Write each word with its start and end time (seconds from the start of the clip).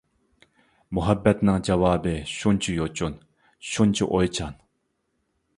مۇھەببەتنىڭ 0.97 1.59
جاۋابى 1.67 2.15
شۇنچە 2.37 2.75
يوچۇن، 2.79 3.21
شۇنچە 3.75 4.09
ئويچان. 4.17 4.61